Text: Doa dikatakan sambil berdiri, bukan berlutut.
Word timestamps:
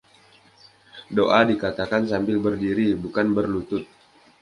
Doa 1.15 1.39
dikatakan 1.49 2.03
sambil 2.11 2.37
berdiri, 2.45 2.87
bukan 3.03 3.27
berlutut. 3.37 3.83